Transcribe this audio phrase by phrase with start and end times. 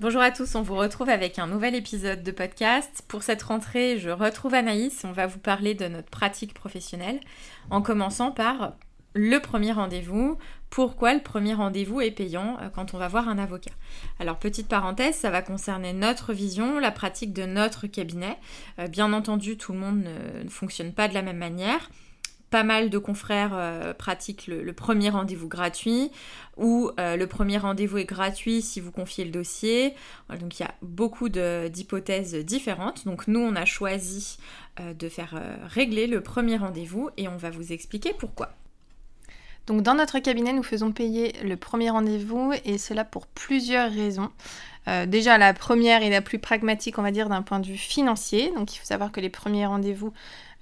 [0.00, 3.04] Bonjour à tous, on vous retrouve avec un nouvel épisode de podcast.
[3.06, 7.20] Pour cette rentrée, je retrouve Anaïs, on va vous parler de notre pratique professionnelle,
[7.70, 8.72] en commençant par
[9.14, 10.36] le premier rendez-vous.
[10.68, 13.70] Pourquoi le premier rendez-vous est payant euh, quand on va voir un avocat?
[14.18, 18.36] Alors petite parenthèse, ça va concerner notre vision, la pratique de notre cabinet.
[18.80, 21.88] Euh, bien entendu, tout le monde ne fonctionne pas de la même manière
[22.54, 26.12] pas mal de confrères euh, pratiquent le, premier rendez-vous gratuit
[26.56, 29.92] ou euh, le premier rendez-vous est gratuit si vous confiez le dossier.
[30.38, 33.06] Donc il y a beaucoup d'hypothèses différentes.
[33.06, 34.38] Donc nous on a choisi
[34.78, 38.54] euh, de faire régler le premier rendez-vous et on va vous expliquer pourquoi.
[39.66, 44.30] Donc dans notre cabinet, nous faisons payer le premier rendez-vous et cela pour plusieurs raisons.
[45.06, 48.52] déjà, la première et la plus pragmatique, on va dire, d'un point de vue financier.
[48.54, 50.12] Donc, il faut savoir que les premiers rendez-vous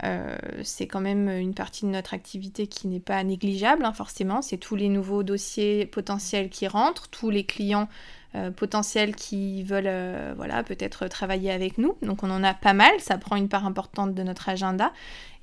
[0.04, 4.42] euh, c'est quand même une partie de notre activité qui n'est pas négligeable, hein, forcément.
[4.42, 7.88] C'est tous les nouveaux dossiers potentiels qui rentrent, tous les clients
[8.34, 11.96] euh, potentiels qui veulent euh, voilà, peut-être travailler avec nous.
[12.02, 14.92] Donc on en a pas mal, ça prend une part importante de notre agenda.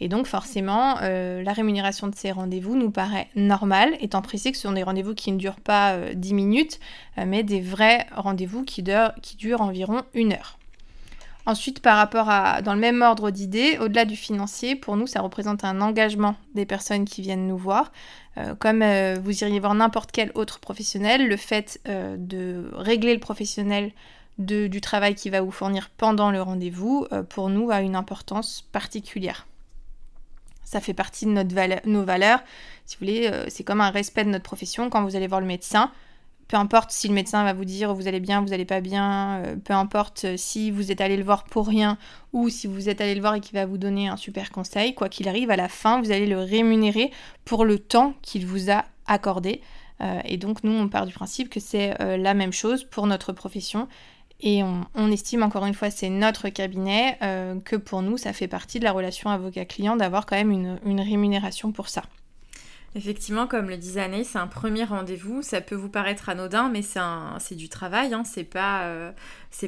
[0.02, 4.64] Et donc forcément, la rémunération de ces rendez-vous nous paraît normale, étant précis que ce
[4.64, 6.80] sont des rendez-vous qui ne durent pas 10 minutes,
[7.18, 8.82] mais des vrais rendez-vous qui,
[9.22, 10.59] qui durent environ une heure.
[11.50, 15.20] Ensuite, par rapport à, dans le même ordre d'idées, au-delà du financier, pour nous, ça
[15.20, 17.92] représente un engagement des personnes qui viennent nous voir.
[18.38, 23.16] Euh, comme euh, vous iriez voir n'importe quel autre professionnel, le fait euh, de régler
[23.16, 23.92] le professionnel
[24.38, 29.48] du travail qui va vous fournir pendant le rendez-vous, pour nous, a une importance particulière.
[30.64, 32.42] Ça fait partie de notre nos valeurs.
[32.86, 34.90] Si vous voulez, c'est comme un respect de notre profession.
[34.90, 35.92] Quand vous allez voir le médecin,
[36.50, 39.38] peu importe si le médecin va vous dire vous allez bien, vous allez pas bien,
[39.38, 41.98] euh, peu importe euh, si vous êtes allé le voir pour rien
[42.34, 44.96] ou si vous êtes allé le voir et qu'il va vous donner un super conseil,
[44.96, 47.12] quoi qu'il arrive, à la fin, vous allez le rémunérer
[47.46, 49.62] pour le temps qu'il vous a accordé.
[50.02, 53.32] Euh, et donc nous, on part du principe que c'est la même chose pour notre
[53.32, 53.88] profession.
[54.42, 57.18] Et on, estime encore une fois, c'est notre cabinet,
[57.66, 61.74] que pour nous, ça fait partie de la relation avocat-client d'avoir quand même une rémunération
[61.74, 62.04] pour ça.
[62.96, 65.42] Effectivement, comme le disait Anne, c'est un premier rendez-vous.
[65.42, 68.14] Ça peut vous paraître anodin, mais c'est du travail.
[68.14, 68.24] Hein.
[68.24, 69.12] C'est pas, euh,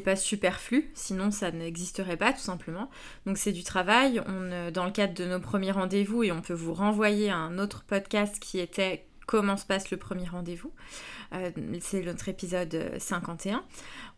[0.04, 0.92] pas superflu.
[0.96, 2.90] Sinon, ça n'existerait pas, tout simplement.
[3.26, 4.22] Donc, c'est du travail.
[4.28, 7.60] Euh, dans le cadre de nos premiers rendez-vous, et on peut vous renvoyer à un
[7.60, 10.74] autre podcast qui était Comment se passe le premier rendez-vous.
[11.34, 13.64] Euh, c'est notre épisode 51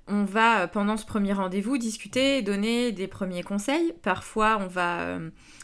[0.08, 3.94] on va, pendant ce premier rendez-vous, discuter, donner des premiers conseils.
[4.02, 5.20] Parfois, on va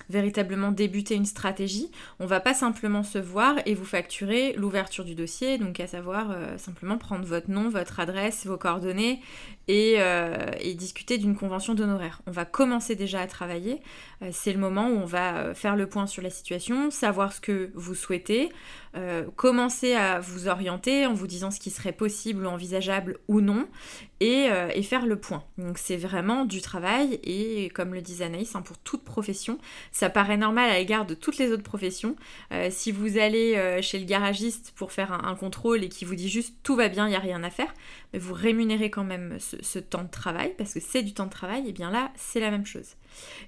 [0.09, 1.91] véritablement débuter une stratégie.
[2.19, 6.31] On va pas simplement se voir et vous facturer l'ouverture du dossier, donc à savoir
[6.31, 9.21] euh, simplement prendre votre nom, votre adresse, vos coordonnées
[9.69, 12.21] euh, et, discuter d'une convention d'honoraires.
[12.25, 13.81] On va commencer déjà à travailler.
[14.23, 17.39] Euh, c'est le moment où on va faire le point sur la situation, savoir ce
[17.39, 18.49] que vous souhaitez,
[19.35, 23.67] commencer à vous orienter en vous disant ce qui serait possible ou envisageable ou non,
[24.89, 25.43] faire le point.
[25.57, 29.59] Donc c'est vraiment du travail et comme le disait Anaïs, hein, pour toute profession,
[29.91, 32.15] ça paraît normal à l'égard de toutes les autres professions.
[32.51, 36.15] Euh, si vous allez euh, chez le garagiste pour faire un, contrôle et qui vous
[36.15, 37.73] dit juste tout va bien, il n'y a rien à faire,
[38.11, 41.31] mais vous rémunérez quand même ce, temps de travail parce que c'est du temps de
[41.31, 42.95] travail, et bien là, c'est la même chose.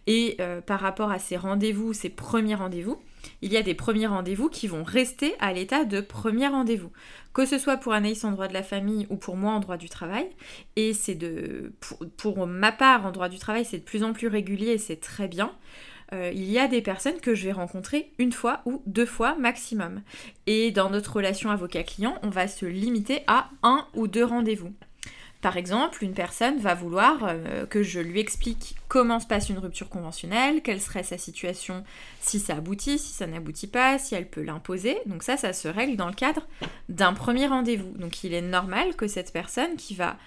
[0.08, 3.02] Et euh, par rapport à ces rendez-vous, ces premiers rendez-vous,
[3.42, 6.92] il y a des premiers rendez-vous qui vont rester à l'état de premier rendez-vous.
[7.34, 9.78] Que ce soit pour Anaïs en droit de la famille ou pour moi en droit
[9.78, 10.28] du travail.
[10.76, 11.74] Et c'est de.
[12.18, 15.00] Pour, ma part en droit du travail, c'est de plus en plus régulier et c'est
[15.00, 15.54] très bien.
[16.14, 19.36] Euh, il y a des personnes que je vais rencontrer une fois ou deux fois
[19.36, 20.02] maximum.
[20.46, 24.74] Et dans notre relation avocat-client, on va se limiter à un ou deux rendez-vous.
[25.42, 29.58] Par exemple, une personne va vouloir euh, que je lui explique comment se passe une
[29.58, 31.84] rupture conventionnelle, quelle serait sa situation
[32.20, 35.00] si ça aboutit, si ça n'aboutit pas, si elle peut l'imposer.
[35.08, 36.48] Donc ça, ça se règle dans le cadre
[36.90, 37.98] d'un premier rendez-vous.
[37.98, 40.18] Donc il est normal que cette personne qui va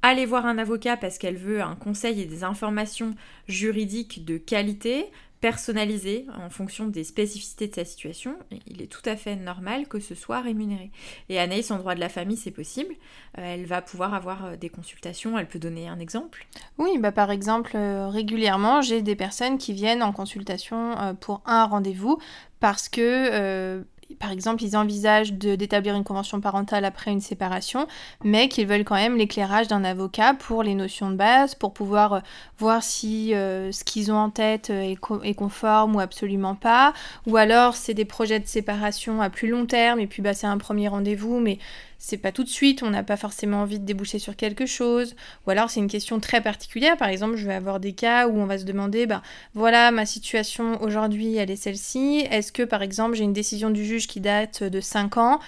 [0.00, 3.14] aller voir un avocat parce qu'elle veut un conseil et des informations
[3.48, 5.10] juridiques de qualité,
[5.42, 8.36] personnalisé en fonction des spécificités de sa situation,
[8.68, 10.92] il est tout à fait normal que ce soit rémunéré.
[11.28, 12.94] Et Anaïs, en droit de la famille, c'est possible.
[13.38, 16.46] Euh, elle va pouvoir avoir euh, des consultations, elle peut donner un exemple
[16.78, 21.64] Oui, bah par exemple, euh, régulièrement, j'ai des personnes qui viennent en consultation pour un
[21.64, 22.18] rendez-vous
[22.60, 23.84] parce que
[24.18, 27.86] par exemple, ils envisagent d'établir une convention parentale après une séparation,
[28.24, 32.12] mais qu'ils veulent quand même l'éclairage d'un avocat pour les notions de base, pour pouvoir
[32.14, 32.20] euh,
[32.58, 36.92] voir si euh, ce qu'ils ont en tête est, est, conforme ou absolument pas,
[37.26, 40.46] ou alors c'est des projets de séparation à plus long terme, et puis bah, c'est
[40.46, 41.58] un premier rendez-vous, mais
[42.04, 45.14] c'est pas tout de suite, on n'a pas forcément envie de déboucher sur quelque chose,
[45.46, 48.36] ou alors c'est une question très particulière, par exemple je vais avoir des cas où
[48.40, 49.22] on va se demander, ben
[49.54, 53.84] voilà ma situation aujourd'hui elle est celle-ci, est-ce que par exemple j'ai une décision du
[53.84, 55.40] juge qui date de 5 ans,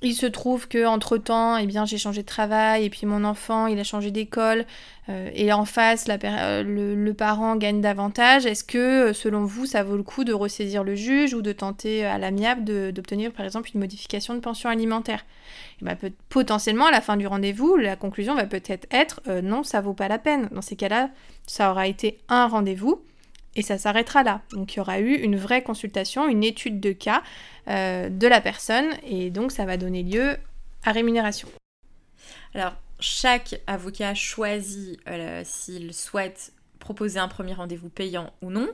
[0.00, 3.24] il se trouve que entre temps, eh bien, j'ai changé de travail et puis mon
[3.24, 4.64] enfant, il a changé d'école
[5.08, 8.46] euh, et en face, euh, le, parent gagne davantage.
[8.46, 11.52] Est-ce que, euh, selon vous, ça vaut le coup de ressaisir le juge ou de
[11.52, 15.24] tenter à l'amiable d'obtenir, par exemple, une modification de pension alimentaire?
[15.82, 15.96] Et ben,
[16.28, 20.08] Potentiellement, à la fin du rendez-vous, la conclusion va peut-être être non, ça vaut pas
[20.08, 20.48] la peine.
[20.52, 21.10] Dans ces cas-là,
[21.46, 23.02] ça aura été un rendez-vous
[23.58, 24.40] et ça s'arrêtera là.
[24.52, 27.24] Donc il y aura eu une vraie consultation, une étude de cas
[27.66, 30.36] euh, de la personne et donc ça va donner lieu
[30.84, 31.48] à rémunération.
[32.54, 36.52] Alors chaque avocat choisit euh, s'il souhaite
[36.88, 38.66] proposer un premier rendez-vous payant ou non.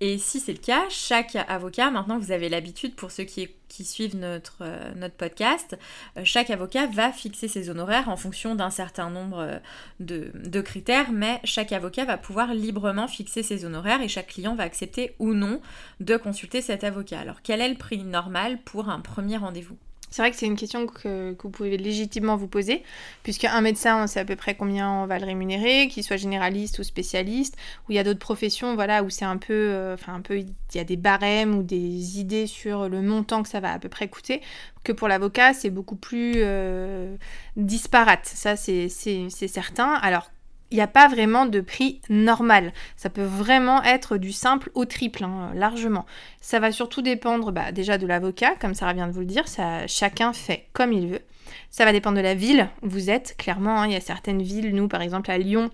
[0.00, 4.16] Et si c'est le cas, chaque avocat, maintenant vous avez l'habitude pour ceux qui, suivent
[4.16, 5.78] notre, euh, podcast,
[6.16, 9.58] euh, chaque avocat va fixer ses honoraires en fonction d'un certain nombre euh,
[10.00, 14.64] de, critères, mais chaque avocat va pouvoir librement fixer ses honoraires et chaque client va
[14.64, 15.60] accepter ou non
[16.00, 17.20] de consulter cet avocat.
[17.20, 19.76] Alors quel est le prix normal pour un premier rendez-vous?
[20.10, 22.82] C'est vrai que c'est une question que, vous pouvez légitimement vous poser,
[23.22, 26.16] puisque un médecin, on sait à peu près combien on va le rémunérer, qu'il soit
[26.16, 27.56] généraliste ou spécialiste,
[27.88, 30.54] ou il y a d'autres professions, voilà, où c'est un peu, euh, un peu, il
[30.74, 33.88] y a des barèmes ou des idées sur le montant que ça va à peu
[33.88, 34.40] près coûter,
[34.82, 37.16] que pour l'avocat, c'est beaucoup plus euh,
[37.56, 38.26] disparate.
[38.26, 39.94] Ça, c'est certain.
[39.94, 40.30] Alors
[40.70, 42.72] il n'y a pas vraiment de prix normal.
[42.96, 46.06] Ça peut vraiment être du simple au triple, hein, largement.
[46.40, 49.44] Ça va surtout dépendre bah, déjà de l'avocat, comme ça vient de vous le dire,
[49.86, 51.22] chacun fait comme il veut.
[51.70, 53.80] Ça va dépendre de la ville où vous êtes, clairement.
[53.80, 53.86] Hein.
[53.86, 55.70] il y a certaines villes, nous par exemple à Lyon,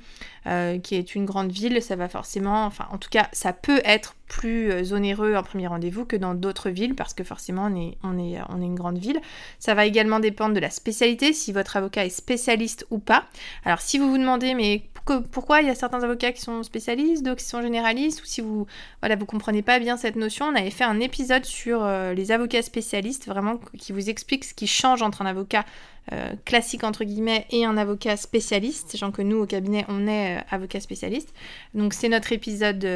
[0.47, 3.81] euh, qui est une grande ville, ça va forcément, enfin en tout cas, ça peut
[3.85, 7.77] être plus euh, onéreux en premier rendez-vous que dans d'autres villes parce que forcément on
[7.77, 9.21] est, on, est, on est une grande ville.
[9.59, 13.25] Ça va également dépendre de la spécialité, si votre avocat est spécialiste ou pas.
[13.65, 14.83] Alors si vous vous demandez mais
[15.31, 18.41] pourquoi il y a certains avocats qui sont spécialistes, d'autres qui sont généralistes, ou si
[18.41, 18.67] vous
[19.01, 22.33] voilà vous comprenez pas bien cette notion, on avait fait un épisode sur euh, les
[22.33, 25.65] avocats spécialistes, vraiment qui vous explique ce qui change entre un avocat
[26.13, 30.39] euh, classique entre guillemets et un avocat spécialiste, sachant que nous au cabinet on est
[30.39, 31.35] euh, avocat spécialiste.
[31.75, 32.87] Donc c'est notre épisode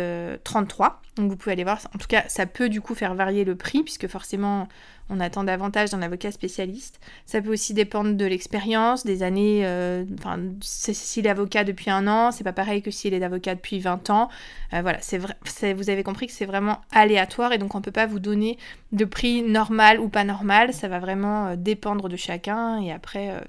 [0.45, 1.81] 33, donc vous pouvez aller voir.
[1.95, 4.69] En tout cas, ça peut du coup faire varier le prix puisque forcément
[5.11, 7.01] on attend davantage d'un avocat spécialiste.
[7.27, 9.63] Ça peut aussi dépendre de l'expérience, des années.
[9.65, 13.57] Euh, enfin, s'il est avocat depuis un an, c'est pas pareil que s'il est avocat
[13.57, 14.29] depuis 20 ans.
[14.73, 15.35] Euh, voilà, c'est vrai.
[15.75, 18.57] Vous avez compris que c'est vraiment aléatoire et donc on peut pas vous donner
[18.93, 20.73] de prix normal ou pas normal.
[20.73, 22.81] Ça va vraiment euh, dépendre de chacun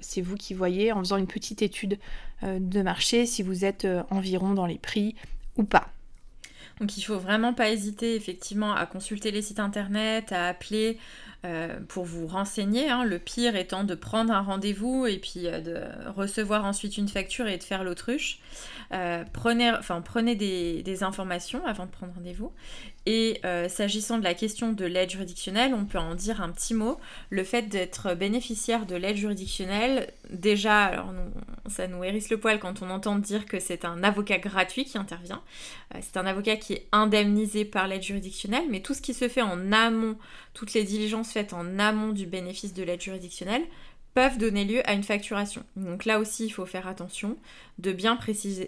[0.00, 1.98] c'est vous qui voyez en faisant une petite étude
[2.42, 5.14] de marché si vous êtes environ dans les prix
[5.56, 5.92] ou pas.
[6.80, 10.98] Donc il faut vraiment pas hésiter effectivement à consulter les sites internet, à appeler
[11.44, 12.88] euh, pour vous renseigner.
[12.88, 13.02] Hein.
[13.02, 15.80] le pire étant de prendre un rendez-vous et puis euh, de
[16.12, 18.38] recevoir ensuite une facture et de faire l'autruche.
[18.92, 22.52] Euh, prenez, enfin, prenez des, informations avant de prendre rendez-vous.
[23.06, 27.00] Et s'agissant de la question de l'aide juridictionnelle, on peut en dire un petit mot.
[27.30, 31.12] Le fait d'être bénéficiaire de l'aide juridictionnelle, déjà, alors
[31.66, 34.98] ça nous hérisse le poil quand on entend dire que c'est un avocat gratuit qui
[34.98, 35.42] intervient.
[36.00, 39.42] c'est un avocat qui est indemnisé par l'aide juridictionnelle, mais tout ce qui se fait
[39.42, 40.16] en amont,
[40.54, 43.64] toutes les diligences faites en amont du bénéfice de l'aide juridictionnelle
[44.14, 45.64] peuvent donner lieu à une facturation.
[45.74, 47.36] Donc là aussi, il faut faire attention
[47.78, 48.66] de bien préciser,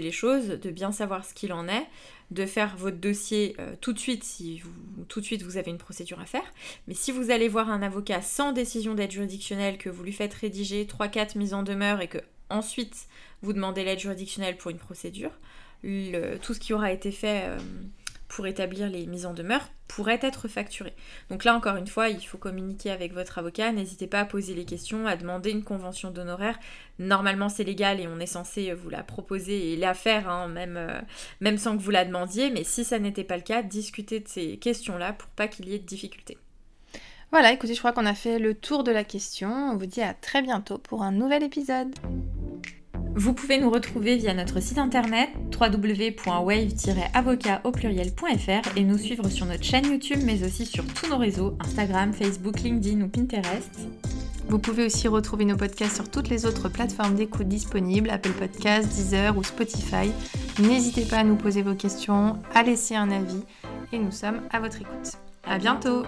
[0.00, 1.86] les choses, de bien savoir ce qu'il en est,
[2.32, 4.72] de faire votre dossier euh, tout de suite si vous,
[5.08, 6.52] tout de suite vous avez une procédure à faire.
[6.88, 10.34] Mais si vous allez voir un avocat sans décision d'aide juridictionnelle, que vous lui faites
[10.34, 12.18] rédiger 3-4 mises en demeure et que
[12.50, 13.06] ensuite
[13.42, 15.30] vous demandez l'aide juridictionnelle pour une procédure,
[15.82, 17.58] tout ce qui aura été fait euh,
[18.32, 20.94] pour établir les mises en demeure pourrait être facturé.
[21.28, 24.54] Donc là encore une fois, il faut communiquer avec votre avocat, n'hésitez pas à poser
[24.54, 26.58] les questions, à demander une convention d'honoraires.
[26.98, 30.78] Normalement c'est légal et on est censé vous la proposer et la faire, hein, même,
[30.78, 30.98] euh,
[31.40, 34.28] même sans que vous la demandiez, mais si ça n'était pas le cas, discutez de
[34.28, 36.38] ces questions-là pour pas qu'il y ait de difficultés.
[37.32, 39.50] Voilà, écoutez, je crois qu'on a fait le tour de la question.
[39.50, 41.94] On vous dit à très bientôt pour un nouvel épisode.
[43.14, 45.28] Vous pouvez nous retrouver via notre site internet
[45.60, 47.60] www.wave-avocat
[48.76, 52.60] et nous suivre sur notre chaîne YouTube mais aussi sur tous nos réseaux Instagram, Facebook,
[52.60, 53.80] LinkedIn ou Pinterest.
[54.48, 58.88] Vous pouvez aussi retrouver nos podcasts sur toutes les autres plateformes d'écoute disponibles, Apple Podcasts,
[58.88, 60.10] Deezer ou Spotify.
[60.58, 63.42] N'hésitez pas à nous poser vos questions, à laisser un avis
[63.92, 65.18] et nous sommes à votre écoute.
[65.44, 66.04] À bientôt